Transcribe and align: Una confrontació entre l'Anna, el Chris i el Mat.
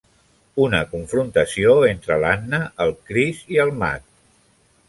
Una 0.63 0.79
confrontació 0.93 1.75
entre 1.89 2.19
l'Anna, 2.25 2.63
el 2.87 2.97
Chris 3.11 3.47
i 3.57 3.63
el 3.67 3.75
Mat. 3.83 4.09